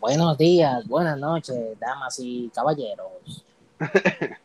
[0.00, 3.44] Buenos días, buenas noches, damas y caballeros.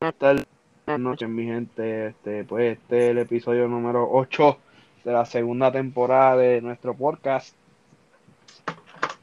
[0.00, 0.46] Buenas tardes,
[0.86, 2.06] buenas noches, mi gente.
[2.06, 4.58] Este, pues este es el episodio número 8
[5.04, 7.54] de la segunda temporada de nuestro podcast.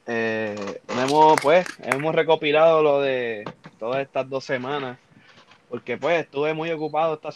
[0.06, 3.44] Eh, hemos, pues, hemos recopilado lo de
[3.80, 4.96] todas estas dos semanas,
[5.68, 7.30] porque pues estuve muy ocupado esta,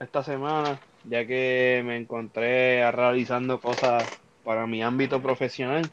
[0.00, 4.02] esta semana, ya que me encontré realizando cosas
[4.44, 5.90] para mi ámbito profesional.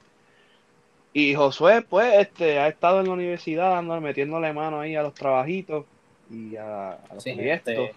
[1.17, 5.85] Y Josué, pues, este, ha estado en la universidad metiéndole mano ahí a los trabajitos
[6.29, 7.73] y a, a los Sí, proyectos.
[7.73, 7.95] este.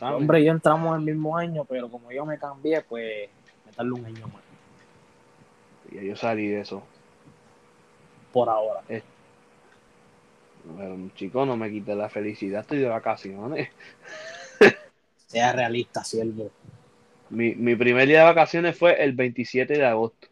[0.00, 3.28] Hombre, yo entramos el mismo año, pero como yo me cambié, pues
[3.66, 4.42] me tardé un año más.
[5.92, 6.82] Y yo salí de eso.
[8.32, 8.80] Por ahora.
[10.76, 13.68] Pero, chico, no me quite la felicidad, estoy de vacaciones.
[15.26, 16.50] Sea realista, siervo.
[17.28, 20.28] Mi, mi primer día de vacaciones fue el 27 de agosto.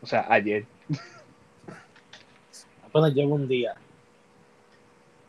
[0.00, 0.68] O sea, ayer.
[2.82, 3.74] Apenas llevo un día.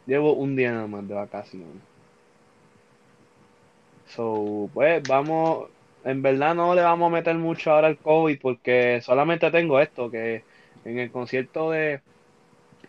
[0.06, 1.88] Llevo un día nada más de vacaciones.
[4.06, 5.70] So, pues vamos,
[6.04, 10.12] en verdad no le vamos a meter mucho ahora al COVID porque solamente tengo esto,
[10.12, 10.46] que
[10.84, 12.04] en el concierto de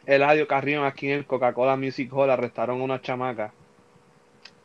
[0.06, 3.56] Eladio Carrión aquí en el Coca-Cola Music Hall arrestaron a una chamaca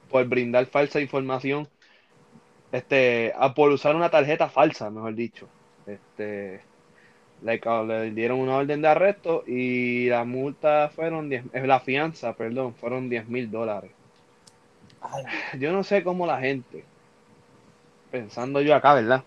[0.08, 1.70] por brindar falsa información,
[2.72, 5.54] este, a- por usar una tarjeta falsa, mejor dicho.
[5.86, 6.67] Este,
[7.42, 12.74] le, dieron una orden de arresto y la multa fueron 10, eh, la fianza, perdón,
[12.76, 13.92] fueron 10 mil dólares.
[15.60, 16.84] Yo no sé cómo la gente,
[18.12, 19.24] pensando yo acá, ¿verdad?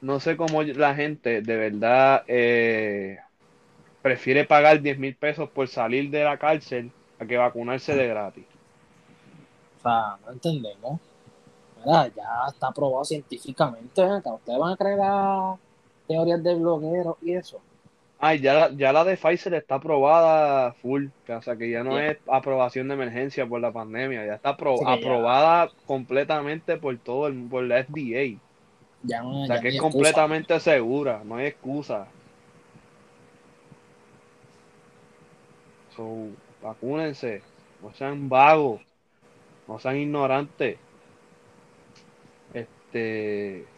[0.00, 3.18] No sé cómo la gente de verdad eh,
[4.02, 8.44] prefiere pagar 10 mil pesos por salir de la cárcel a que vacunarse de gratis.
[9.78, 11.00] o sea, no entendemos.
[11.84, 12.06] Ya
[12.48, 14.02] está probado científicamente.
[14.02, 14.34] acá.
[14.34, 15.58] Ustedes van a creer las
[16.08, 17.62] teorías de blogueros y eso.
[18.20, 21.98] Ay, ya, la- ya la de Pfizer está aprobada full, o sea que ya no
[22.00, 26.78] es aprobación de emergencia por la pandemia, ya está apro- Sí, que ya- aprobada completamente
[26.78, 28.40] por todo el, por la FDA.
[29.02, 29.90] Ya no O sea ya que es excusa.
[29.90, 32.08] completamente segura, no hay excusa.
[35.96, 37.42] So, vacúnense,
[37.80, 38.82] no sean vagos,
[39.66, 40.78] no sean ignorantes.
[42.52, 43.72] Este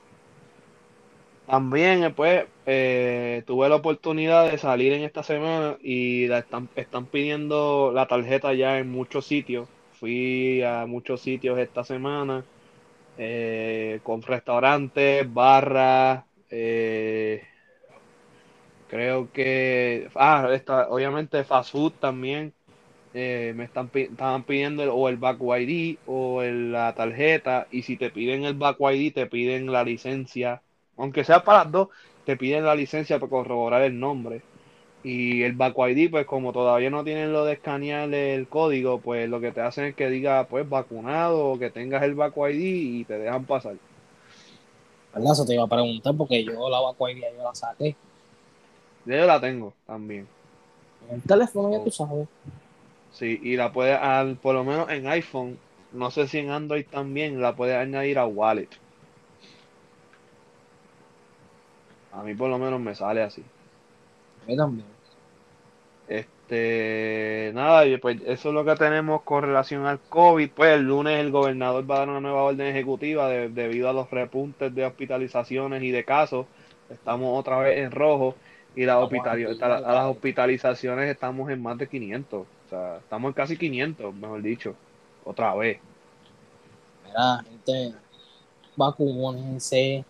[1.51, 7.07] también eh, pues eh, tuve la oportunidad de salir en esta semana y están, están
[7.07, 9.69] pidiendo la tarjeta ya en muchos sitios.
[9.93, 12.45] Fui a muchos sitios esta semana
[13.19, 17.43] eh, con restaurantes, barras, eh,
[18.89, 20.49] creo que, ah,
[20.89, 22.53] obviamente fast food también,
[23.13, 28.45] me están, estaban pidiendo o el back ID o la tarjeta y si te piden
[28.45, 30.63] el back ID te piden la licencia,
[31.01, 31.89] aunque sea para las dos,
[32.25, 34.47] te piden la licencia para corroborar el nombre.
[35.03, 39.29] Y el back ID, pues como todavía no tienen lo de escanear el código, pues
[39.31, 42.61] lo que te hacen es que diga, pues vacunado o que tengas el back ID
[43.01, 43.77] y te dejan pasar.
[45.13, 45.33] ¿Verdad?
[45.33, 47.97] Eso te iba a preguntar porque yo la vacuaría yo la saqué.
[49.05, 50.29] Yo la tengo también.
[51.09, 52.29] En el teléfono ya tú sabes.
[53.11, 55.59] Sí, y la puedes, al- por lo menos en iPhone,
[55.91, 58.69] no sé si en Android también, la puedes añadir a Wallet.
[62.13, 63.43] A mí por lo menos me sale así.
[64.43, 64.87] A mí también.
[66.09, 70.51] Este, nada, pues eso es lo que tenemos con relación al COVID.
[70.51, 73.93] Pues el lunes el gobernador va a dar una nueva orden ejecutiva de- debido a
[73.93, 76.47] los repuntes de hospitalizaciones y de casos.
[76.89, 78.35] Estamos otra vez en rojo
[78.75, 82.47] y las, a las hospitalizaciones estamos en más de 500.
[82.67, 84.75] O sea, estamos en casi 500, mejor dicho.
[85.25, 85.79] Otra vez.
[87.05, 87.95] Mira, gente,
[88.77, 90.05] vacúnense.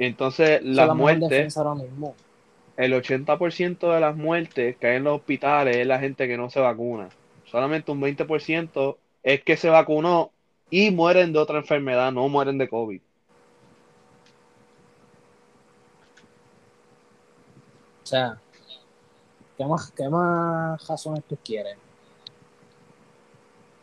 [0.00, 2.14] Y entonces las la muertes, ahora mismo.
[2.78, 6.48] el 80% de las muertes que hay en los hospitales es la gente que no
[6.48, 7.10] se vacuna.
[7.44, 10.30] Solamente un 20% es que se vacunó
[10.70, 13.02] y mueren de otra enfermedad, no mueren de COVID.
[18.02, 18.40] O sea,
[19.58, 21.76] ¿qué más, qué más razones tú quieres?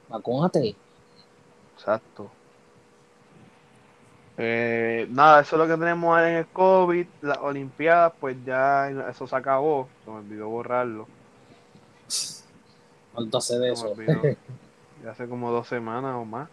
[0.10, 0.75] Vacúnate.
[1.75, 2.31] Exacto.
[4.38, 7.07] Eh, nada, eso es lo que tenemos en el COVID.
[7.22, 9.89] Las Olimpiadas, pues ya eso se acabó.
[10.06, 11.07] Se me olvidó borrarlo.
[13.13, 13.94] ¿Cuánto hace de eso?
[15.04, 16.50] Ya hace como dos semanas o más.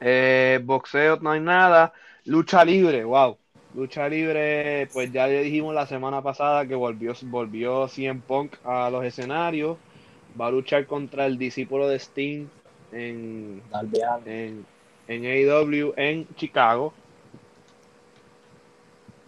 [0.00, 1.92] Eh, boxeo no hay nada.
[2.24, 3.36] Lucha libre, wow.
[3.74, 8.88] Lucha libre, pues ya le dijimos la semana pasada que volvió, volvió CM Punk a
[8.90, 9.76] los escenarios.
[10.40, 12.46] Va a luchar contra el discípulo de Sting
[12.92, 13.62] en,
[14.24, 14.66] en,
[15.08, 16.92] en AEW en Chicago.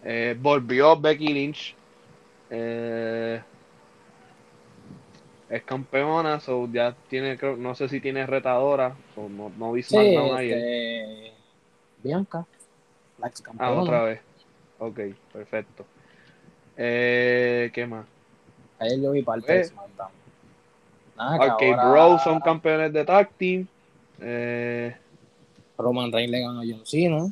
[0.03, 1.75] Eh, volvió Becky Lynch.
[2.49, 3.41] Eh,
[5.49, 9.81] es campeona, so ya tiene, creo- no sé si tiene retadora, so no, no vi
[9.83, 11.33] Sí, este,
[12.03, 12.45] Bianca,
[13.17, 13.81] la ex Ah, campeona.
[13.81, 14.21] otra vez.
[14.79, 14.99] Ok,
[15.33, 15.85] perfecto.
[16.77, 18.05] Eh, ¿Qué más?
[18.79, 19.63] Ayer yo vi parte de.
[19.65, 20.11] SmackDown.
[21.17, 23.67] Nada, que Arcade ahora Bros son campeones de tag team.
[24.21, 24.95] Eh,
[25.79, 27.25] Roman Reigns le ganó a John Cena.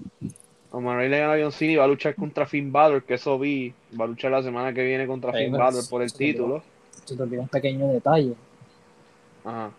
[0.71, 3.15] Roman Reigns le gana a John Cena y va a luchar contra Finn Balor, que
[3.15, 3.73] eso vi.
[3.99, 6.63] Va a luchar la semana que viene contra Finn Balor por el se título.
[7.05, 8.33] Se te olvidó un pequeño detalle.
[9.43, 9.71] Ajá.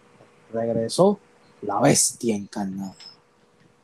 [0.52, 1.18] Regresó
[1.62, 2.94] la bestia encarnada.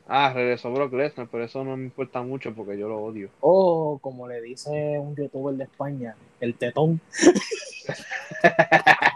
[0.07, 3.29] Ah, regresó Brock Lesnar, pero eso no me importa mucho porque yo lo odio.
[3.39, 7.01] O como le dice un youtuber de España, el tetón.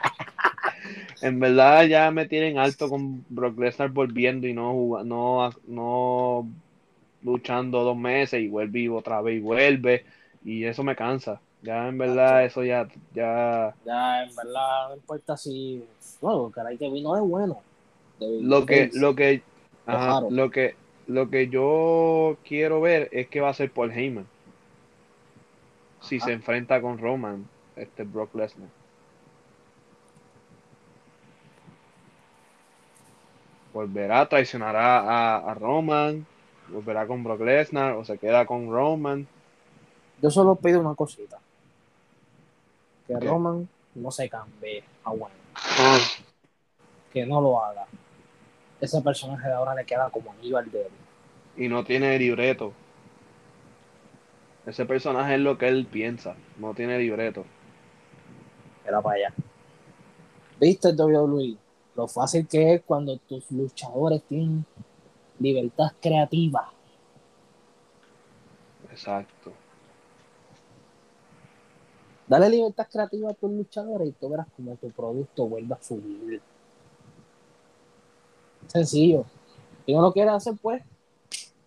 [1.21, 6.49] En verdad ya me tienen alto con Brock Lesnar volviendo y no no, no
[7.21, 10.05] luchando dos meses y vuelve y otra vez y vuelve
[10.43, 11.41] y eso me cansa.
[11.61, 15.83] Ya en verdad eso ya ya Ya, en verdad, no importa si.
[16.21, 17.61] Bueno, caray, que vino de bueno.
[18.19, 19.41] Lo que lo que
[19.85, 20.75] ajá, lo que
[21.07, 24.25] lo que yo quiero ver es que va a ser Paul Heyman
[26.01, 26.27] si Ajá.
[26.27, 27.45] se enfrenta con Roman
[27.75, 28.78] este Brock Lesnar.
[33.79, 36.25] Volverá, traicionará a, a Roman,
[36.67, 39.25] volverá con Brock Lesnar o se queda con Roman.
[40.21, 41.39] Yo solo pido una cosita.
[43.07, 43.25] Que ¿Qué?
[43.25, 45.33] Roman no se cambie a bueno.
[47.13, 47.85] Que no lo haga.
[48.81, 50.89] Ese personaje de ahora le queda como anillo al dedo.
[51.55, 52.73] Y no tiene libreto.
[54.65, 57.45] Ese personaje es lo que él piensa, no tiene libreto.
[58.85, 59.33] Era para allá.
[60.59, 61.68] ¿Viste WWE?
[61.99, 64.65] Lo fácil que es cuando tus luchadores tienen
[65.37, 66.71] libertad creativa.
[68.89, 69.51] Exacto.
[72.25, 76.41] Dale libertad creativa a tus luchadores y tú verás como tu producto vuelve a subir.
[78.67, 79.25] Sencillo.
[79.85, 80.81] Si no lo quieres hacer, pues,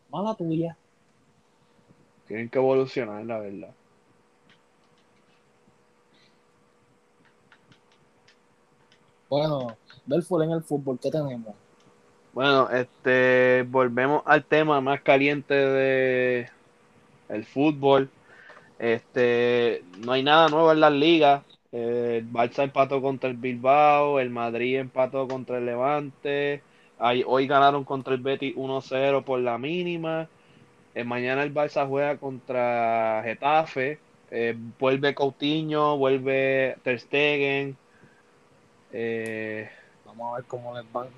[0.08, 0.78] mala tuya.
[2.26, 3.74] Tienen que evolucionar, la verdad.
[9.28, 9.76] Bueno,
[10.06, 11.54] Belfort en el fútbol, ¿qué tenemos?
[12.32, 16.48] Bueno, este, volvemos al tema más caliente de
[17.28, 18.08] el fútbol.
[18.78, 21.42] Este, no hay nada nuevo en las ligas.
[21.72, 26.62] Eh, el Barça empató contra el Bilbao, el Madrid empató contra el Levante.
[27.26, 30.28] Hoy ganaron contra el Betis 1-0 por la mínima.
[30.94, 33.98] Eh, mañana el Barça juega contra Getafe.
[34.30, 37.76] Eh, vuelve Coutinho, vuelve Ter Stegen.
[38.92, 39.70] Eh,
[40.16, 41.08] Vamos a ver cómo les van.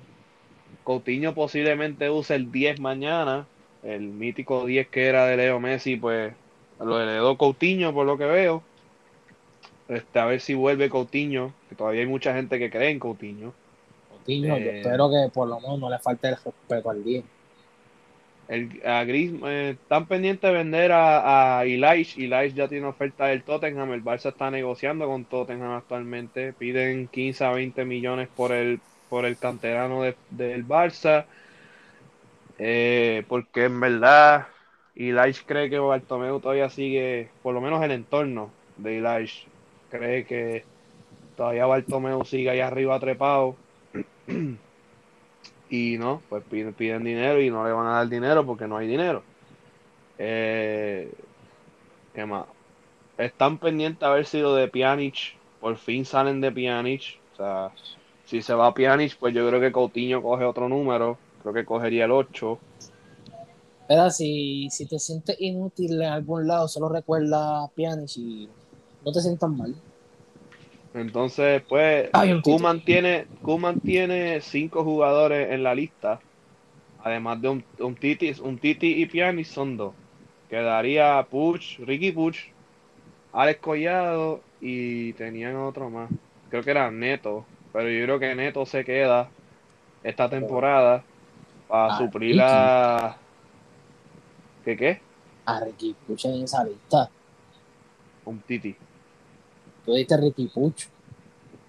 [0.83, 3.45] Coutinho posiblemente use el 10 mañana,
[3.83, 6.33] el mítico 10 que era de Leo Messi, pues
[6.79, 8.63] lo heredó Coutinho por lo que veo.
[9.87, 13.53] Este, a ver si vuelve Coutinho, que todavía hay mucha gente que cree en Coutinho.
[14.09, 14.79] Coutinho, yo Eh.
[14.79, 17.23] espero que por lo menos no le falte el respeto al 10.
[18.47, 22.15] El, a Gris, eh, están pendientes de vender a, a Elish.
[22.19, 23.91] Elish ya tiene oferta del Tottenham.
[23.93, 26.53] El Barça está negociando con Tottenham actualmente.
[26.53, 31.27] Piden 15 a 20 millones por el, por el canterano de- del Barça.
[32.57, 34.47] Eh, porque en verdad
[34.95, 39.53] Elish cree que Bartomeu todavía sigue, por lo menos el entorno de Elish,
[39.89, 40.69] cree que
[41.35, 43.63] todavía Bartomeu sigue ahí arriba trepado.
[45.69, 48.87] Y no, pues piden, dinero y no le van a dar dinero porque no hay
[48.87, 49.23] dinero.
[50.17, 51.11] Eh,
[52.13, 52.45] ¿qué más?
[53.17, 57.19] Están pendientes a ver si lo de Pjanic, por fin salen de Pjanic.
[57.33, 57.71] O sea,
[58.25, 61.17] si se va Pjanic, pues yo creo que Coutinho coge otro número.
[61.41, 62.59] Creo que cogería el 8.
[63.87, 68.49] Pero si, si te sientes inútil en algún lado, solo recuerda a Pjanic y
[69.03, 69.75] no te sientas mal.
[70.95, 72.41] Entonces, pues, Ay.
[72.41, 76.19] Koeman tiene, Koeman tiene cinco jugadores en la lista.
[77.03, 79.93] Además de un, un Titi, un Titi y Pjanic son dos.
[80.49, 82.37] Quedaría Puch, Ricky Puch,
[83.33, 86.09] Alex Collado y tenían otro más.
[86.49, 87.45] Creo que era Neto.
[87.73, 89.29] Pero yo creo que Neto se queda
[90.03, 91.03] esta temporada
[91.67, 92.41] para Ah, suplir Ricky.
[92.41, 93.17] a...
[94.63, 95.01] ¿Qué qué?
[95.45, 97.09] A Ricky Puch en esa lista.
[98.23, 98.75] Un Titi.
[99.85, 100.87] Tú diste Ricky Puch.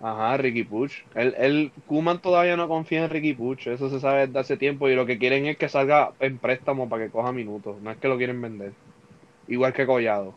[0.01, 1.05] Ajá, Ricky Puch.
[1.15, 4.89] El, el Kuman todavía no confía en Ricky Puch, eso se sabe desde hace tiempo
[4.89, 7.97] y lo que quieren es que salga en préstamo para que coja minutos, no es
[7.99, 8.73] que lo quieren vender.
[9.49, 10.35] Igual que Collado.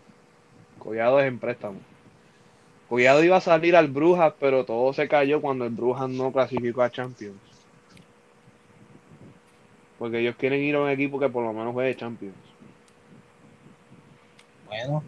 [0.78, 1.80] Collado es en préstamo.
[2.88, 6.82] Collado iba a salir al Brujas, pero todo se cayó cuando el Brujas no clasificó
[6.82, 7.38] a Champions.
[10.00, 12.36] Porque ellos quieren ir a un equipo que por lo menos juegue Champions.
[14.68, 15.04] bueno.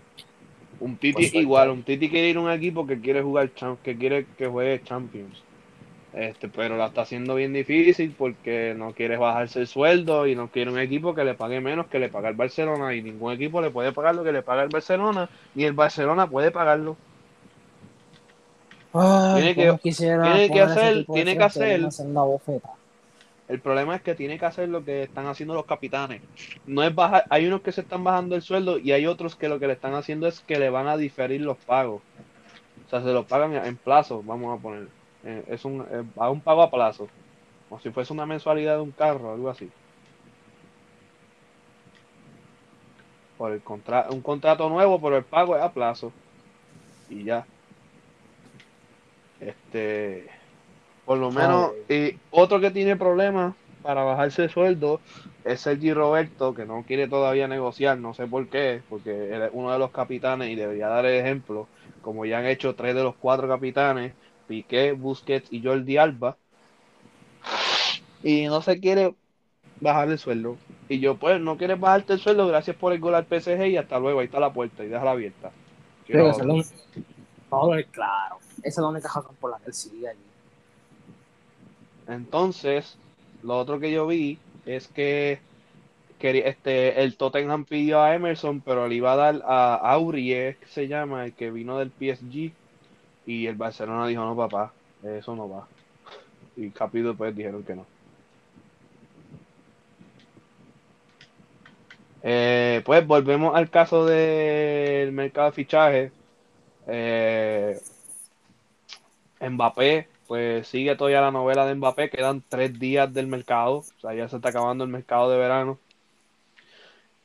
[0.82, 1.80] Un Titi Por igual, suerte.
[1.80, 3.50] un Titi quiere ir a un equipo que quiere jugar
[3.84, 5.42] que quiere que juegue Champions.
[6.14, 10.50] Este, pero la está haciendo bien difícil porque no quiere bajarse el sueldo y no
[10.50, 13.62] quiere un equipo que le pague menos que le paga el Barcelona y ningún equipo
[13.62, 16.98] le puede pagar lo que le paga el Barcelona ni el Barcelona puede pagarlo.
[18.94, 22.70] Ay, Tiene que- quisiera tiene que hacer- tiene que hacer- una senda bofeta.
[23.52, 26.24] El problema es que tiene que hacer lo que están haciendo los capitanes.
[26.66, 29.50] No es bajar, hay unos que se están bajando el sueldo y hay otros que
[29.50, 32.02] lo que le están haciendo es que le van a diferir los pagos.
[32.88, 34.90] O sea, se los pagan en plazo, vamos a poner.
[35.24, 37.10] Eh, Es un, eh, a un pago a plazo.
[37.70, 39.74] Como si fuese una mensualidad de un carro, algo así.
[43.38, 46.14] Por el contra un contrato nuevo, pero el pago es a plazo.
[47.10, 47.48] Y ya.
[49.40, 50.30] Este.
[51.12, 51.72] Por lo menos.
[51.90, 55.02] Y otro que tiene problemas para bajarse el sueldo
[55.44, 59.50] es Sergi Roberto, que no quiere todavía negociar, no sé por qué, porque él es
[59.52, 61.68] uno de los capitanes y debería dar el ejemplo,
[62.02, 64.14] como ya han hecho tres de los cuatro capitanes,
[64.48, 66.38] Piqué, Busquets y Jordi Alba,
[68.24, 69.14] y no se quiere
[69.82, 70.56] bajar el sueldo.
[70.88, 73.76] Y yo, pues, no quieres bajarte el sueldo, gracias por el gol al PSG y
[73.76, 75.52] hasta luego, ahí está la puerta y déjala abierta.
[76.08, 76.30] Claro.
[78.64, 80.31] Esa es la única razón por la que él sigue allí.
[82.12, 82.98] Entonces,
[83.44, 85.40] lo otro que yo vi es que
[86.22, 90.88] este, el Tottenham pidió a Emerson, pero le iba a dar a Aurier, que se
[90.88, 92.52] llama, el que vino del PSG,
[93.26, 95.68] y el Barcelona dijo, no, papá, eso no va.
[96.58, 97.86] Y rápido después dijeron que no.
[102.24, 106.12] Eh, pues volvemos al caso del mercado de fichaje.
[106.88, 107.80] Eh,
[109.42, 114.14] Mbappé, pues sigue todavía la novela de Mbappé, quedan tres días del mercado, o sea,
[114.14, 115.78] ya se está acabando el mercado de verano.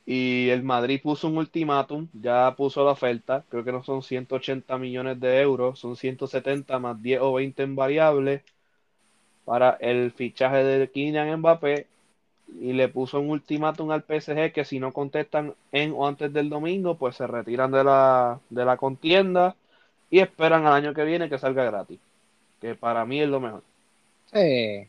[0.05, 4.77] Y el Madrid puso un ultimátum, ya puso la oferta, creo que no son 180
[4.77, 8.41] millones de euros, son 170 más 10 o 20 en variables
[9.45, 11.87] para el fichaje de Kylian Mbappé
[12.59, 16.49] y le puso un ultimátum al PSG que si no contestan en o antes del
[16.49, 19.55] domingo, pues se retiran de la, de la contienda
[20.09, 21.99] y esperan al año que viene que salga gratis,
[22.61, 23.63] que para mí es lo mejor.
[24.33, 24.87] Sí.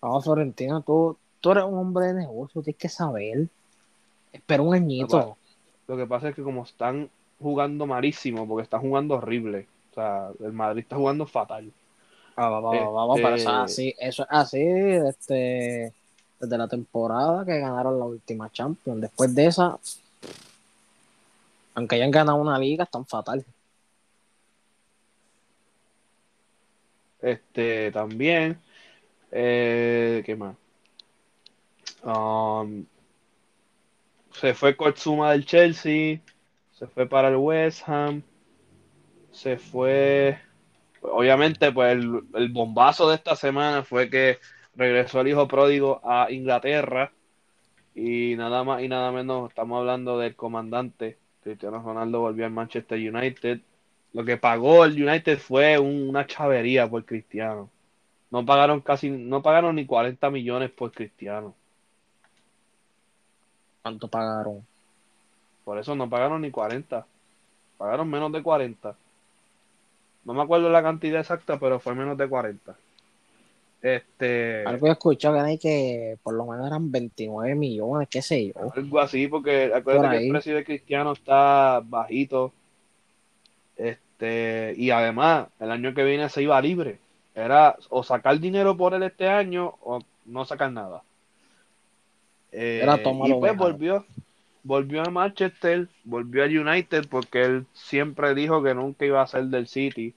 [0.00, 3.48] Vamos, Florentino, tú, tú eres un hombre de negocio, tienes que saber.
[4.32, 5.36] Espera un añito.
[5.86, 7.10] Lo que pasa es que como están
[7.40, 11.72] jugando malísimo, porque están jugando horrible, o sea, el Madrid está jugando fatal.
[12.36, 15.92] Ah, va, va, va, vamos, pero eso es Este- así, eso es así este,
[16.38, 19.00] desde la temporada que ganaron la última Champions.
[19.00, 19.78] Después de esa,
[21.74, 23.44] aunque hayan ganado una liga, están fatal.
[27.22, 28.58] Este, también,
[29.30, 30.56] eh, ¿qué más?
[32.02, 32.86] Um,
[34.32, 36.20] se fue Kotsuma del Chelsea,
[36.72, 38.22] se fue para el West Ham,
[39.32, 40.38] se fue,
[41.02, 44.38] obviamente, pues el, el bombazo de esta semana fue que
[44.74, 47.12] regresó el hijo pródigo a Inglaterra
[47.94, 52.98] y nada más y nada menos estamos hablando del comandante Cristiano Ronaldo volvió al Manchester
[52.98, 53.60] United.
[54.12, 57.70] Lo que pagó el United fue un- una chavería por Cristiano.
[58.30, 61.54] No pagaron casi, no pagaron ni 40 millones por Cristiano.
[63.82, 64.64] ¿Cuánto pagaron?
[65.64, 67.06] Por eso no pagaron ni 40.
[67.78, 68.96] Pagaron menos de 40.
[70.24, 72.76] No me acuerdo la cantidad exacta, pero fue menos de 40.
[73.82, 78.48] Este, Algo he escuchado que hay que por lo menos eran 29 millones, qué sé
[78.48, 78.72] yo.
[78.74, 82.52] algo así, porque Por acuérdate que el precio de Cristiano está bajito.
[83.80, 86.98] Este, y además, el año que viene se iba libre.
[87.34, 91.02] Era o sacar dinero por él este año o no sacar nada.
[92.52, 94.04] Eh, Era y pues volvió,
[94.62, 99.44] volvió a Manchester, volvió a United porque él siempre dijo que nunca iba a ser
[99.44, 100.14] del City.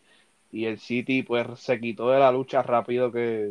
[0.52, 3.50] Y el City pues se quitó de la lucha rápido que...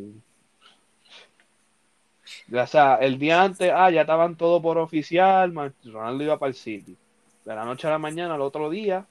[2.52, 5.52] O sea, el día antes, ah, ya estaban todo por oficial,
[5.84, 6.96] Ronaldo iba para el City.
[7.44, 9.06] De la noche a la mañana, al otro día,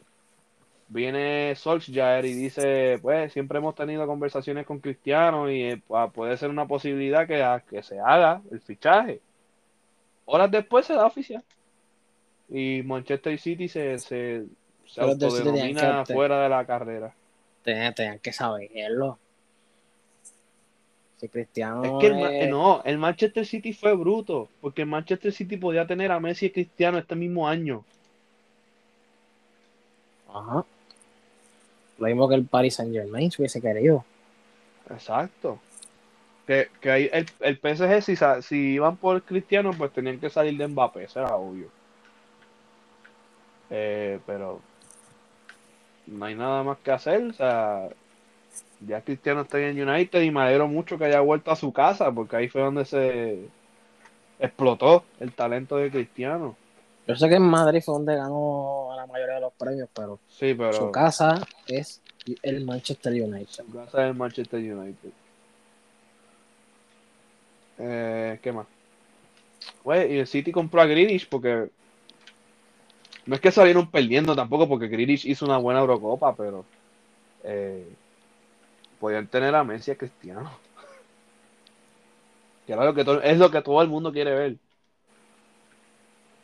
[0.94, 6.36] viene Solskjaer y dice, pues siempre hemos tenido conversaciones con Cristiano y eh, pu- puede
[6.38, 9.22] ser una posibilidad que, ha- que se haga el fichaje.
[10.26, 11.44] Horas después se da oficial.
[12.50, 14.44] Y Manchester City se, se,
[14.86, 17.14] se autodenomina que- fuera de la carrera.
[17.64, 19.18] Tenían, tenían que saberlo.
[21.18, 25.32] Si Cristiano Es que el, es- no, el Manchester City fue bruto, porque el Manchester
[25.32, 27.86] City podía tener a Messi y Cristiano este mismo año.
[30.34, 30.66] Ajá.
[32.02, 34.04] Lo mismo que el Paris Saint Germain si hubiese querido.
[34.90, 35.60] Exacto.
[36.48, 40.68] Que, que el, el PSG, si, si iban por Cristiano, pues tenían que salir de
[40.68, 41.68] Mbappé, eso era obvio.
[43.70, 44.62] Eh, pero
[46.08, 47.22] no hay nada más que hacer.
[47.22, 47.88] O sea,
[48.80, 52.12] ya Cristiano está en United y me alegro mucho que haya vuelto a su casa,
[52.12, 53.46] porque ahí fue donde se
[54.40, 56.58] explotó el talento de Cristiano.
[57.12, 60.54] Yo sé que en Madrid fue donde ganó la mayoría de los premios, pero, Sí,
[60.54, 62.02] pero su casa es
[62.44, 63.48] el Manchester United.
[63.50, 65.10] su casa es el Manchester United.
[67.80, 68.68] Eh, ¿Qué más?
[69.84, 71.70] Pues, y el City compró a Grealish porque
[73.26, 76.66] no es que salieron perdiendo tampoco, porque Grealish hizo una buena Eurocopa, pero
[77.44, 77.88] eh,
[79.00, 80.52] podían tener a Messi y a Cristiano.
[82.68, 84.56] Que era lo que todo- es lo que todo el mundo quiere ver.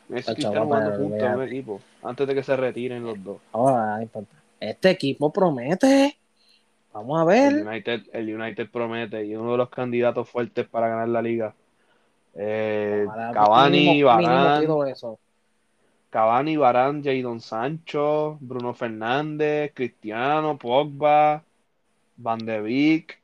[0.08, 1.44] Messi y jugando juntos en un olvídate.
[1.44, 3.38] equipo, antes de que se retiren los dos.
[3.52, 4.00] Ahora.
[4.60, 6.18] Este equipo promete.
[6.92, 7.66] Vamos a El ver.
[7.66, 11.54] United, el United promete y uno de los candidatos fuertes para ganar la liga.
[12.34, 14.66] Eh, Ojalá, Cavani, Varane.
[16.10, 21.42] Cavani, Varane, Jadon Sancho, Bruno Fernández, Cristiano, Pogba,
[22.16, 23.20] Van de Beek.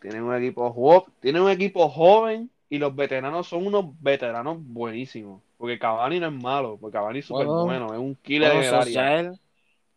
[0.00, 5.40] Tienen un equipo joven, tienen un equipo joven y los veteranos son unos veteranos buenísimos.
[5.56, 8.62] Porque Cavani no es malo, porque Cavani es súper Bueno, bueno, es un killer Bueno,
[8.62, 8.82] en el área.
[8.82, 9.32] Solskjaer,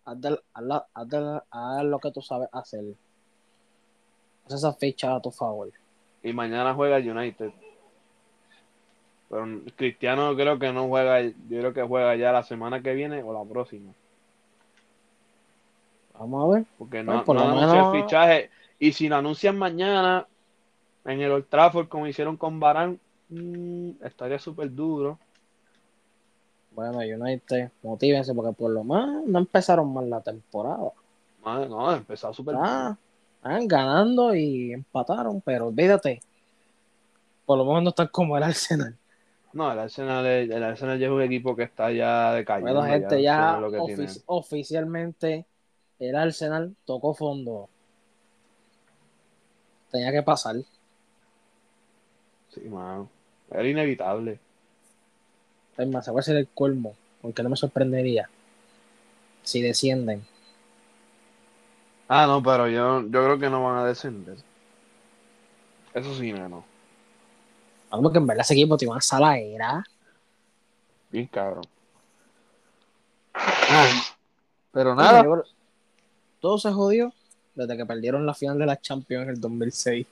[0.05, 2.83] haz, haz haz lo que tú sabes hacer.
[4.45, 5.71] Haz esa ficha a tu favor.
[6.21, 7.51] Y mañana juega el United.
[9.27, 13.23] Pero Cristiano creo que no juega, yo creo que juega ya la semana que viene
[13.23, 13.91] o la próxima.
[16.13, 16.65] Vamos a ver.
[16.77, 18.49] Porque Pues, no, por no anuncia el fichaje.
[18.77, 20.27] Y si lo anuncian mañana
[21.07, 22.99] en el Old Trafford como hicieron con Barán,
[23.29, 25.17] mm, estaría súper duro.
[26.71, 30.91] Bueno, United, motívense porque por lo más no empezaron mal la temporada.
[31.43, 32.95] Madre, no, empezó súper Ah,
[33.37, 36.19] estaban ganando y empataron, pero olvídate.
[37.45, 38.95] Por lo menos no están como el Arsenal.
[39.53, 42.73] No, el Arsenal, es- el Arsenal ya es un equipo que está ya decayendo.
[42.81, 44.07] Bueno, gente, ya tiene.
[44.27, 45.45] oficialmente
[45.99, 47.69] el Arsenal tocó fondo.
[49.89, 50.57] Tenía que pasar.
[52.57, 53.09] Sí, mano.
[53.49, 54.39] Era inevitable.
[55.77, 58.29] Es más, se va a ser el colmo, porque no me sorprendería
[59.43, 60.25] si descienden.
[62.07, 64.37] Ah, no, pero yo, yo creo que no van a descender.
[65.93, 66.63] Eso sí, no.
[67.89, 69.83] Vamos, que en verdad ese equipo tiene una sala era.
[71.09, 71.63] Bien cabrón.
[74.71, 75.25] Pero nada.
[76.39, 77.13] Todo se jodió
[77.55, 80.05] desde que perdieron la final de la Champions en el 2006.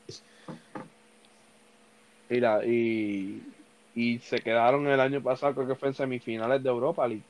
[2.29, 3.41] Y, la, y,
[3.95, 7.23] y se quedaron el año pasado, creo que fue en semifinales de Europa League.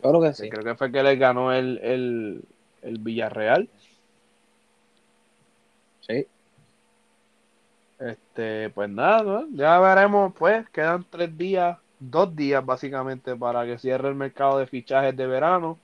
[0.00, 0.48] Creo que que sí.
[0.48, 2.42] Creo que fue que les ganó el, el,
[2.82, 3.68] el Villarreal.
[6.00, 6.26] Sí.
[7.98, 9.46] Este, pues nada, ¿no?
[9.52, 14.66] ya veremos, pues, quedan tres días, dos días básicamente para que cierre el mercado de
[14.66, 15.78] fichajes de verano.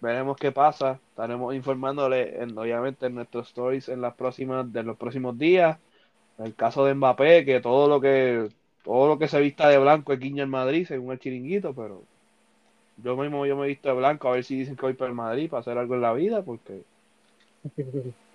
[0.00, 1.00] Veremos qué pasa.
[1.10, 5.78] Estaremos informándole, en, obviamente, en nuestros stories en las próximas, de los próximos días.
[6.38, 8.48] El caso de Mbappé, que todo lo que,
[8.82, 12.08] todo lo que se vista de blanco es guiño en Madrid, según el chiringuito, pero
[12.96, 15.10] yo mismo yo me he visto de blanco a ver si dicen que voy para
[15.10, 16.86] el Madrid para hacer algo en la vida, porque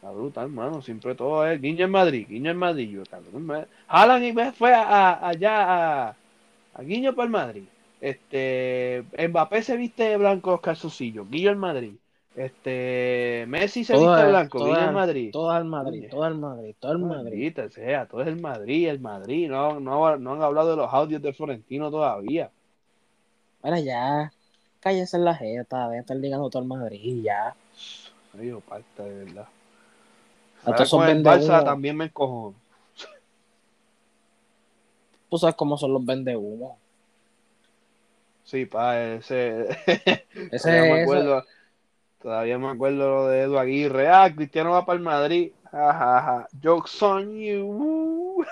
[0.00, 0.80] La brutal, hermano.
[0.82, 2.88] Siempre todo es guiño en Madrid, guiño en Madrid.
[2.90, 3.66] Yo, cabrón, me...
[3.86, 6.20] Alan y me fue a, a- allá a,
[6.74, 7.70] a Guiño para el Madrid.
[8.00, 11.98] Este, Mbappé se viste de blanco los calzoncillos, guiño en Madrid.
[12.38, 15.30] Este, Messi se viste blanco, todo guiño en es- Madrid.
[15.32, 17.24] Todo al Madrid, todo al Madrid, todo al Madrid.
[17.24, 19.48] Maldita sea, todo es el Madrid, el Madrid.
[19.48, 22.50] No, no, no han hablado de los audios de Florentino todavía.
[23.60, 24.32] Bueno, ya.
[24.80, 27.56] Cállese en la jeta, de estar ligando todo el Madrid, ya.
[28.38, 29.48] Ay, yo, parte de verdad.
[30.64, 31.24] A todos con el.
[31.24, 32.54] Barça también me encojo.
[35.28, 36.76] Tú sabes cómo son los vendehumos.
[38.44, 39.68] Sí, pa, ese.
[40.52, 41.44] Ese todavía me ese- acuerdo,
[42.20, 44.08] todavía me acuerdo lo de Edu Aguirre.
[44.08, 45.52] Ah, Cristiano va para el Madrid.
[45.70, 46.48] Jajaja.
[46.62, 48.44] Jokes on you.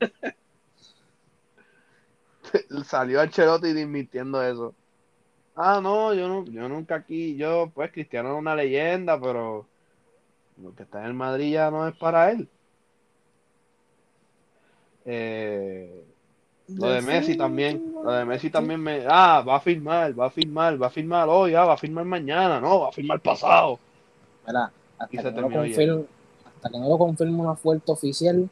[2.84, 4.74] Salió Ancelotti admitiendo eso.
[5.56, 9.66] Ah, no, yo no, yo nunca aquí, yo, pues Cristiano es una leyenda, pero
[10.58, 12.48] lo que está en el Madrid ya no es para él.
[15.04, 16.04] Eh,
[16.68, 20.30] lo de Messi también, lo de Messi también me, ah, va a firmar, va a
[20.30, 23.78] firmar, va a firmar hoy, ah, va a firmar mañana, no, va a firmar pasado.
[24.46, 24.72] Mira,
[25.10, 26.04] Y hasta se que, no confirme,
[26.46, 28.48] hasta que no lo confirme una fuerte oficial,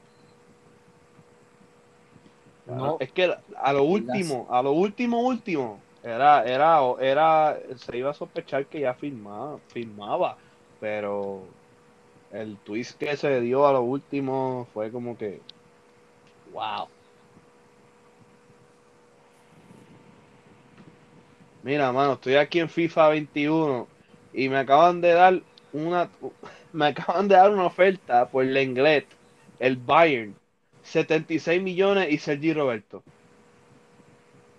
[2.67, 2.97] no.
[3.01, 8.15] Es que a lo último, a lo último, último, era, era, era, se iba a
[8.15, 10.37] sospechar que ya firmaba, firmaba,
[10.81, 11.43] pero
[12.31, 15.41] el twist que se dio a lo último fue como que,
[16.53, 16.89] wow.
[21.63, 23.87] Mira, mano, estoy aquí en FIFA 21
[24.33, 26.11] y me acaban de dar una
[26.73, 29.07] me acaban de dar una oferta por Lenglet,
[29.59, 30.35] el Bayern,
[30.83, 33.03] 76 millones y Sergi Roberto.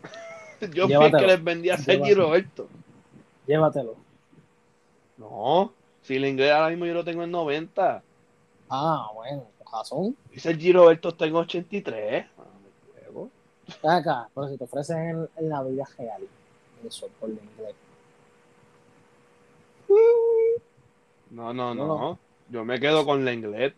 [0.74, 2.26] Yo fui el que les vendía a Sergi Llévatelo.
[2.26, 2.70] Roberto.
[3.48, 3.96] Llévatelo.
[5.18, 8.04] No, si Lenglet ahora mismo yo lo tengo en 90
[8.70, 10.18] Ah, bueno, con razón.
[10.32, 12.26] y Sergi Roberto está en 83.
[13.84, 16.22] Ah, acá, pero si te ofrecen en, en la vida real,
[16.86, 17.76] eso por el inglés.
[21.30, 21.86] No, no, No.
[21.98, 22.20] no.
[22.48, 23.76] Yo me quedo con Lenglet.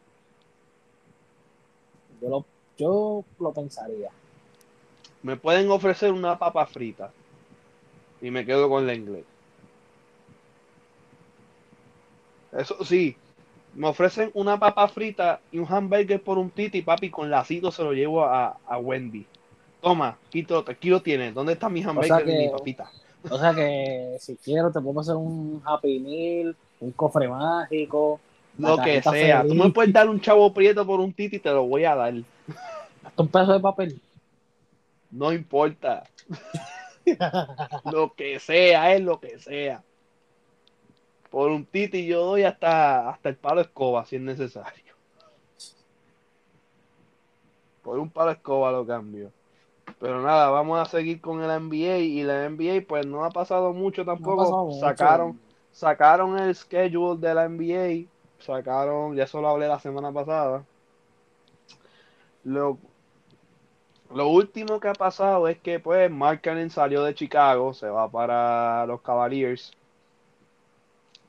[2.19, 2.45] Yo lo,
[2.77, 4.11] yo lo pensaría.
[5.23, 7.15] Me pueden ofrecer una papa frita
[8.19, 9.29] y me quedo con Lenglet.
[12.51, 13.21] Eso sí,
[13.73, 17.83] me ofrecen una papa frita y un hamburger por un titi, papi, con lacito se
[17.83, 19.29] lo llevo a, a Wendy.
[19.85, 21.31] Toma, Quito, aquí lo tienes.
[21.35, 22.89] ¿Dónde está mi hamburger y que- mi papita?
[23.29, 28.19] O sea que si quiero te puedo hacer un Happy Meal, un cofre mágico,
[28.57, 29.43] Lo que sea.
[29.47, 31.93] Tú me puedes dar un chavo prieto por un titi y te lo voy a
[31.93, 32.15] dar.
[33.03, 34.01] hasta un pedazo de papel.
[35.11, 36.03] No importa.
[37.91, 39.83] Lo que sea, es lo que sea.
[41.29, 44.95] Por un titi yo doy hasta, hasta el palo de escoba si es necesario.
[47.83, 49.31] Por un palo de escoba lo cambio.
[49.99, 53.73] Pero nada, vamos a seguir con el NBA y la NBA pues no ha pasado
[53.73, 54.45] mucho No tampoco.
[54.65, 54.79] mucho.
[54.79, 55.39] sacaron,
[55.71, 58.09] sacaron el schedule de la NBA.
[58.39, 60.65] Sacaron, ya eso lo hablé la semana pasada.
[62.43, 62.79] Lo,
[64.09, 68.09] lo último que ha pasado es que pues Mark Cannon salió de Chicago, se va
[68.09, 69.75] para los Cavaliers.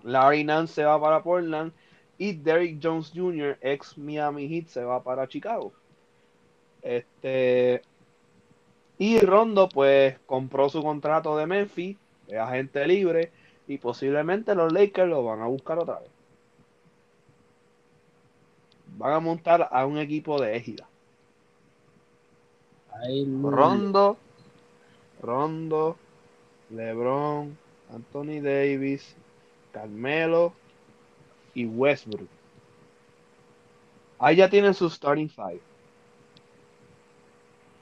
[0.03, 1.73] Larry Nance se va para Portland
[2.17, 5.75] y Derrick Jones Jr., ex Miami Heat, se va para Chicago.
[6.83, 7.83] Este
[8.99, 11.97] y Rondo pues compró su contrato de Memphis,
[12.29, 13.31] es agente libre
[13.67, 16.11] y posiblemente los Lakers lo van a buscar otra vez.
[18.97, 20.89] Van a montar a un equipo de égida.
[23.43, 24.17] Rondo,
[25.21, 25.97] Rondo,
[26.71, 27.57] LeBron,
[27.93, 29.15] Anthony Davis,
[29.73, 30.55] Carmelo
[31.55, 32.29] y Westbrook.
[34.19, 35.61] Ahí ya tienen su starting five.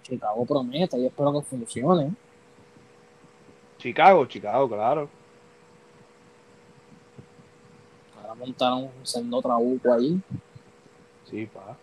[0.04, 2.12] Chicago promete y espero que funcione.
[3.78, 5.08] Chicago, Chicago, claro.
[8.20, 10.20] Ahora montaron un sendo trabuco ahí.
[11.24, 11.76] Sí, pa.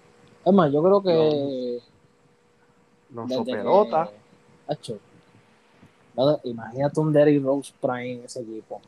[0.45, 1.79] Es más, yo creo que.
[3.13, 4.10] Los Soperota.
[4.81, 4.99] que-
[6.43, 8.81] Imagínate un Derrick Rose Prime en ese equipo.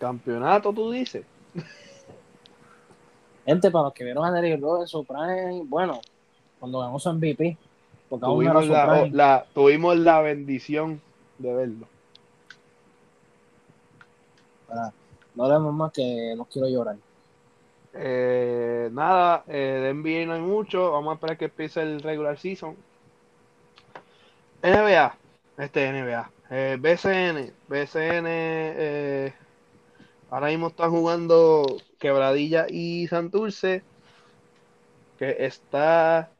[0.00, 1.24] Campeonato, tú dices.
[3.46, 6.00] Gente, para los que vieron a Derrick Rose en su Prime, bueno,
[6.60, 7.56] cuando ganó su MVP,
[8.08, 8.66] porque Tuvimos
[9.12, 11.00] la, tuvimos la bendición
[11.38, 11.86] de verlo.
[14.68, 14.92] Para-
[15.34, 16.96] No hablemos más que no quiero llorar.
[17.94, 20.92] Eh, nada, eh, de NBA no hay mucho.
[20.92, 22.76] Vamos a esperar que empiece el regular season.
[24.62, 25.16] NBA,
[25.58, 29.32] este NBA, eh, BCN, BCN,
[30.30, 31.64] ahora mismo están jugando
[32.00, 33.82] Quebradilla y Santurce,
[35.18, 36.30] que está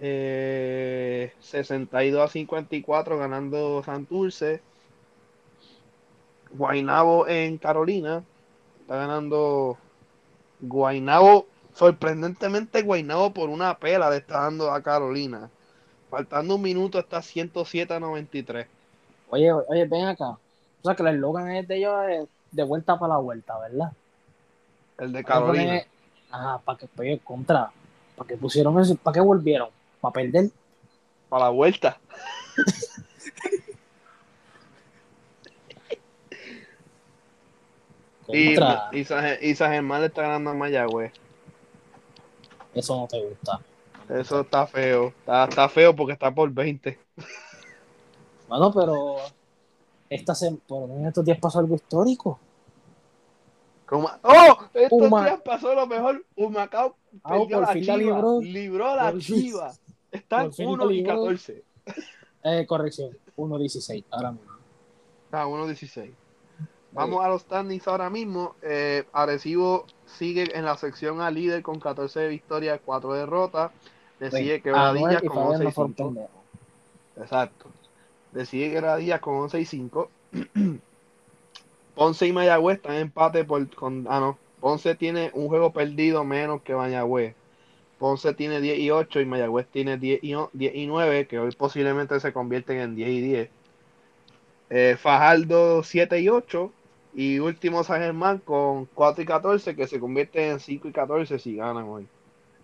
[0.00, 4.60] eh, 62 a 54 ganando Santurce.
[6.50, 8.22] Guaynabo en Carolina
[8.80, 9.76] está ganando
[10.60, 15.50] Guaynabo, sorprendentemente Guaynabo por una pela le está dando a Carolina.
[16.10, 18.66] Faltando un minuto está 107 a 93.
[19.30, 20.30] Oye, oye, ven acá.
[20.30, 20.38] O
[20.82, 23.92] sea que el eslogan es de ellos es de vuelta para la vuelta, ¿verdad?
[24.98, 25.64] El de que Carolina.
[25.64, 25.86] poner-
[26.30, 27.70] Ajá, para que pegue contra.
[28.16, 28.94] ¿Para que pusieron eso?
[28.96, 29.68] ¿Para qué volvieron?
[30.00, 30.50] ¿Para perder?
[31.28, 31.98] Para la vuelta.
[38.28, 38.52] Y,
[38.92, 41.12] y, San- y San Germán le está ganando a Mayagüez.
[42.74, 43.60] Eso no te gusta.
[44.08, 45.08] Eso está feo.
[45.20, 46.98] Está, está feo porque está por 20.
[48.48, 49.16] Bueno, pero
[50.10, 52.38] esta se, por lo menos estos días pasó algo histórico.
[53.86, 54.58] Como- ¡Oh!
[54.74, 56.22] Estos Uma- días pasó lo mejor.
[56.36, 57.96] Humacao Ah, perdió por la chiva.
[57.96, 58.40] libró.
[58.42, 59.72] Libró la chiva.
[60.10, 61.24] Están Por fin la 1 y libró.
[61.24, 61.64] 14.
[62.44, 64.52] Eh, corrección, 1.16 ahora mismo.
[65.32, 66.10] Ah, 1.16.
[66.92, 68.54] Vamos a los standings ahora mismo.
[68.62, 73.72] Eh, Arecibo sigue en la sección A líder con 14 victorias, 4 derrotas.
[74.20, 76.08] Le sigue Quebradillas y con Fabián 11 y no fueron 5.
[76.08, 76.30] pendejos.
[77.16, 77.66] Exacto.
[78.32, 80.10] Le sigue Quebradillas con 11 y 5.
[81.94, 84.06] Ponce y Mayagüez están en empate por, con...
[84.08, 84.38] Ah, no.
[84.60, 87.34] Ponce tiene un juego perdido menos que Mayagüez.
[87.98, 91.38] Ponce tiene 10 y 8 y Mayagüez tiene 10 y, o- 10 y 9, que
[91.38, 93.50] hoy posiblemente se convierten en 10 y 10.
[94.70, 96.72] Eh, Fajardo 7 y 8.
[97.14, 101.38] Y último San Germán con 4 y 14, que se convierte en 5 y 14
[101.38, 102.06] si ganan hoy.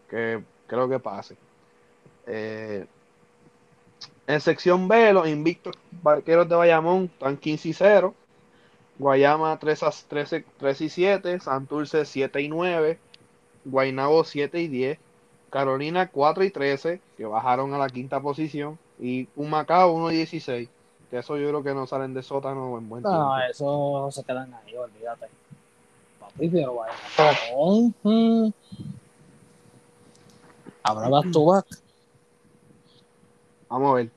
[0.09, 1.37] Que creo que pase.
[2.27, 2.87] Eh,
[4.27, 8.15] en sección B, los invictos barqueros de Bayamón están 15 y 0.
[8.99, 11.41] Guayama 3, a, 13, 3 y 7.
[11.41, 12.99] Santurce 7 y 9.
[13.65, 14.99] Guaynabo 7 y 10.
[15.55, 18.77] Carolina 4 y 13, que bajaron a la quinta posición.
[18.99, 20.69] Y Humacao 1 y 16.
[21.09, 23.17] Que eso yo creo que no salen de sótano en buen tiempo.
[23.17, 25.27] No, eso se quedan ahí, olvídate.
[26.19, 27.95] Papi, pero Bayamón.
[28.03, 28.49] Mm.
[30.83, 31.67] Habrá back to back.
[33.69, 34.11] Vamos a ver.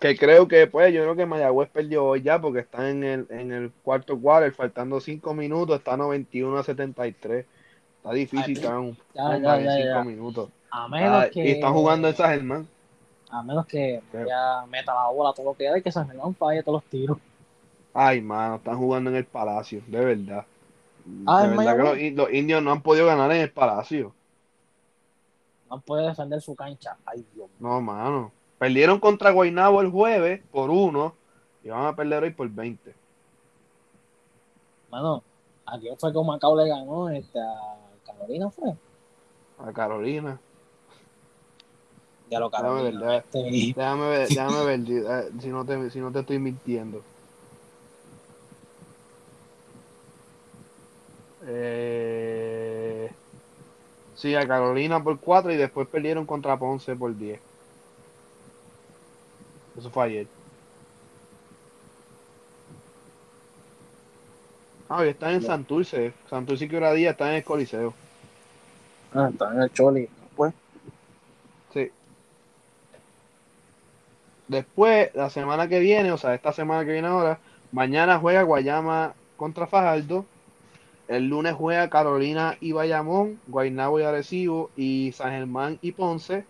[0.00, 3.26] Que creo que pues yo creo que Mayagüez perdió hoy ya porque está en el,
[3.28, 7.44] en el cuarto quarter, faltando 5 minutos, está 91 a 73.
[8.00, 10.04] Está difícil que hagan un ya, comeback ya, en ya, 5 ya.
[10.04, 10.48] minutos.
[10.70, 11.44] A menos que.
[11.44, 12.68] Y están jugando en San Germán.
[13.28, 14.26] A menos que Creo.
[14.26, 16.90] ya meta la bola todo lo que da y que San Germán falle todos los
[16.90, 17.18] tiros.
[17.92, 20.46] Ay, mano, están jugando en el Palacio, de verdad.
[21.26, 24.14] Ah, de ¿en verdad que los, indios no han podido ganar en el Palacio.
[25.68, 26.96] No puede defender su cancha.
[27.04, 27.56] Ay, Dios mío.
[27.58, 28.32] No, mano.
[28.58, 31.14] Perdieron contra Guaynabo el jueves por uno
[31.62, 32.94] y van a perder hoy por 20.
[34.90, 35.22] Mano,
[35.66, 37.79] aquí fue como Macao le ganó este, a
[38.20, 38.78] Carolina, fue.
[39.58, 40.40] A Carolina.
[42.30, 43.00] Ya lo Déjame ver, Carolina.
[43.00, 46.38] déjame, Este, déjame ver, déjame ver si, eh, si no te, si no te estoy
[46.38, 47.08] mintiendo.
[51.46, 53.10] Eh,
[54.14, 57.42] sí, a Carolina por 4 y después perdieron contra Ponce por 10.
[59.74, 60.32] Eso fue ayer.
[64.88, 66.20] Ah, y están en Santurce.
[66.28, 67.99] Santurce y Quebradilla están en el Coliseo.
[69.14, 70.08] Ah, está en el Choli.
[70.36, 70.52] Pues,
[71.72, 71.90] Sí.
[74.48, 77.38] Después, la semana que viene, o sea, esta semana que viene ahora,
[77.72, 80.24] mañana juega Guayama contra Fajardo.
[81.08, 86.44] El lunes juega Carolina y Bayamón, Guaynabo y Arecibo y San Germán y Ponce.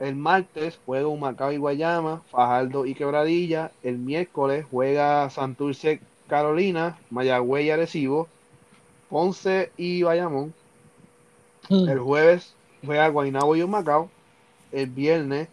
[0.00, 3.72] El martes juega Humacao y Guayama, Fajardo y Quebradilla.
[3.82, 8.28] El miércoles juega Santurce, Carolina, Mayagüez y Arecibo,
[9.08, 10.54] Ponce y Bayamón.
[11.68, 12.54] El jueves
[12.84, 14.10] juega Guaynabo y Humacao.
[14.72, 15.48] El viernes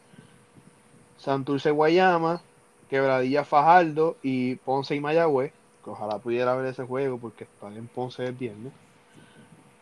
[1.18, 2.42] Santurce Guayama,
[2.90, 5.52] Quebradilla Fajardo y Ponce y Mayagüez.
[5.84, 8.74] Que ojalá pudiera ver ese juego porque está en Ponce el viernes.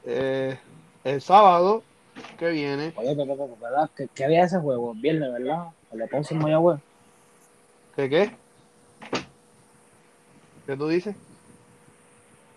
[0.06, 0.58] Eh,
[1.04, 1.84] el sábado
[2.38, 3.89] que viene, Oye, Pepe, ¿verdad?
[3.96, 4.91] ¿Qué, qué día ese juego?
[4.91, 5.67] El Viernes, ¿verdad?
[5.91, 6.80] El de Ponce en Mayagüez.
[7.96, 8.32] ¿qué qué?
[10.65, 11.15] ¿Qué tú dices?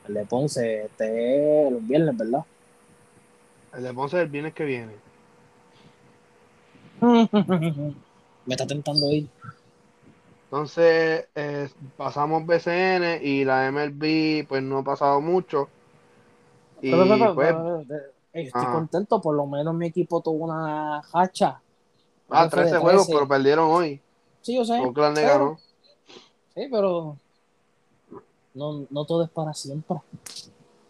[0.08, 2.44] El de Ponce, este es los viernes, ¿verdad?
[3.74, 4.92] El de Ponce el viernes que viene.
[7.00, 9.28] Me está tentando ir.
[10.44, 15.68] Entonces eh, pasamos BCN y la MLB pues no ha pasado mucho.
[16.80, 18.00] Y Pero, pero, pero, pues, pero, pero,
[18.32, 18.72] ey, estoy Ajá.
[18.72, 21.60] contento, por lo menos mi equipo tuvo una hacha.
[22.30, 23.12] ah, Fue de 13 juegos, 13.
[23.14, 24.00] pero perdieron hoy.
[24.42, 24.78] Sí, yo sé.
[24.80, 25.58] Oakland le pero- ganó.
[26.54, 27.16] Sí, pero
[28.54, 29.96] no, no todo es para siempre.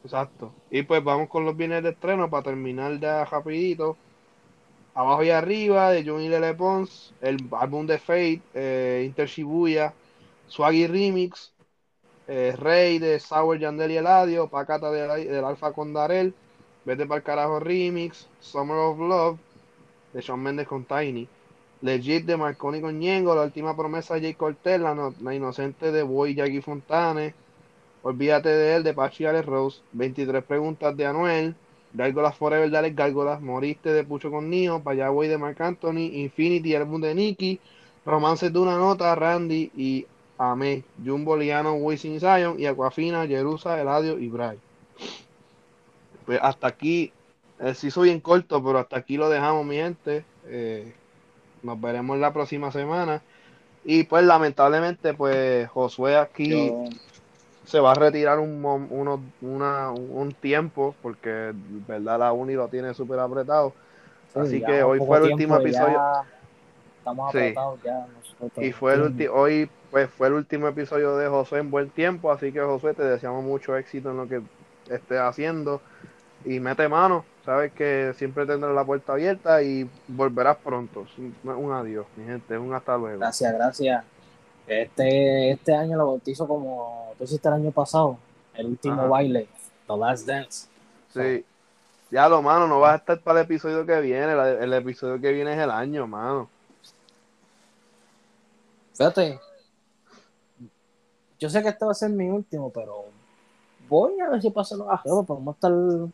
[0.07, 0.61] Exacto.
[0.71, 4.01] Y pues vamos con los bienes de estreno para terminar ya rapidito.
[4.95, 9.99] Abajo y arriba de Johnny Lele Pons, el álbum de Fate, eh, Inter Shibuya,
[10.47, 11.55] Swaggy Remix,
[12.27, 16.39] eh, Rey de Sour Yandel y Eladio, Pacata del, del Alfa con Darel,
[16.85, 19.41] Vete para el carajo Remix, Summer of Love
[20.13, 21.31] de Shawn Mendes con Tiny,
[21.81, 25.93] Legit de Marconi con Ñengo, La Última Promesa de Jay Cortez, la, no- la Inocente
[25.93, 27.37] de Boy Jackie Fontane,
[28.07, 29.81] Olvídate de él, de Pachi y Alex Rose.
[29.91, 31.57] 23 preguntas de Anuel.
[31.93, 33.41] Gárgolas Forever de Alex Gárgolas.
[33.41, 34.81] Moriste de Pucho con Nio.
[34.81, 36.13] Payagüey de Marc Anthony.
[36.13, 37.59] Infinity, álbum de Nicky.
[38.05, 40.07] Romances de una nota, Randy y
[40.39, 40.85] Amé.
[41.05, 42.61] Jumbo, Liano, Wisin Zion.
[42.61, 44.57] Y Aquafina, Jerusa, Eladio y Bray.
[46.27, 47.13] Pues hasta aquí.
[47.59, 50.25] Eh, sí soy bien corto, pero hasta aquí lo dejamos, mi gente.
[50.47, 50.95] Eh,
[51.65, 53.21] nos veremos la próxima semana.
[53.85, 56.73] Y pues lamentablemente, pues Josué aquí
[57.67, 61.53] se va a retirar un, uno- una- un tiempo porque
[61.87, 63.75] verdad la uni lo tiene súper apretado
[64.33, 66.01] sí, así que hoy fue el último episodio
[66.99, 67.39] Estamos Sí.
[67.39, 68.65] apretados ya nosotros.
[68.65, 72.33] y fue el último hoy pues fue el último episodio de José en buen tiempo
[72.33, 74.43] así que José te deseamos mucho éxito en lo que
[74.91, 75.81] estés haciendo
[76.45, 81.73] y mete mano sabes que siempre tendrás la puerta abierta y volverás pronto un, un
[81.73, 84.16] adiós mi gente un hasta luego Gracias, gracias.
[84.67, 88.19] Este, este año lo bautizo como tú hiciste el año pasado,
[88.55, 89.49] el último baile,
[89.87, 90.69] The Last Dance.
[91.15, 91.45] Sí.
[92.11, 94.33] Ya lo mano, no vas a estar para el episodio que viene.
[94.33, 96.49] El, episodio que viene es el año, mano.
[98.95, 99.41] Fíjate.
[101.39, 103.07] Yo sé que este va a ser mi último, pero
[103.89, 106.11] voy a ver si pasan los ajeos, pero vamos a estar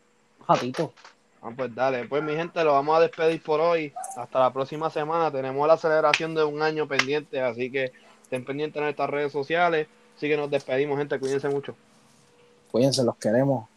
[0.47, 0.93] ratito.
[1.41, 3.93] Ah, pues dale, pues mi gente, lo vamos a despedir por hoy.
[4.17, 5.31] Hasta la próxima semana.
[5.31, 7.91] Tenemos la celebración de un año pendiente, así que
[8.23, 9.87] Estén pendientes en nuestras redes sociales.
[10.17, 11.19] Así que nos despedimos, gente.
[11.19, 11.75] Cuídense mucho.
[12.71, 13.69] Cuídense, los queremos.